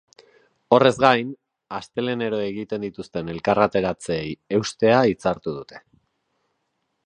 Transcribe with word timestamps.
Horrez 0.77 0.93
gain, 1.03 1.33
astelehenero 1.79 2.39
egiten 2.45 2.85
dituzten 2.87 3.31
elkarretaratzeei 3.35 4.25
eustea 4.59 5.07
hitzartu 5.11 5.57
dute. 5.61 5.85